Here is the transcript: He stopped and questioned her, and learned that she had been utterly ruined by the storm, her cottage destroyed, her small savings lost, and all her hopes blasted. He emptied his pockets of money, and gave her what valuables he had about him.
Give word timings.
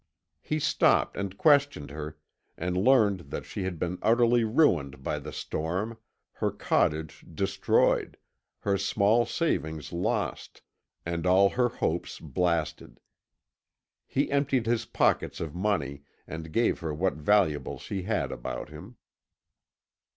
He 0.41 0.57
stopped 0.57 1.15
and 1.15 1.37
questioned 1.37 1.91
her, 1.91 2.17
and 2.57 2.75
learned 2.75 3.29
that 3.29 3.45
she 3.45 3.65
had 3.65 3.77
been 3.77 3.99
utterly 4.01 4.43
ruined 4.43 5.03
by 5.03 5.19
the 5.19 5.31
storm, 5.31 5.95
her 6.31 6.49
cottage 6.49 7.23
destroyed, 7.31 8.17
her 8.61 8.79
small 8.79 9.27
savings 9.27 9.93
lost, 9.93 10.63
and 11.05 11.27
all 11.27 11.49
her 11.49 11.69
hopes 11.69 12.19
blasted. 12.19 12.99
He 14.07 14.31
emptied 14.31 14.65
his 14.65 14.85
pockets 14.85 15.39
of 15.39 15.53
money, 15.53 16.01
and 16.25 16.51
gave 16.51 16.79
her 16.79 16.95
what 16.95 17.13
valuables 17.17 17.89
he 17.89 18.01
had 18.01 18.31
about 18.31 18.69
him. 18.69 18.95